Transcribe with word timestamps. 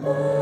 Oh. 0.00 0.33